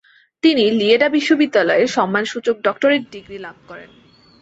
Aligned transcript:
তিনি 0.43 0.63
লিয়েডা 0.71 1.07
বিশ্ববিদ্যালয়-এর 1.09 1.89
সম্মানসূচক 1.91 2.55
ডক্টরেট 2.61 3.03
ডিগ্রী 3.11 3.37
লাভ 3.37 3.57
করেন। 3.67 3.89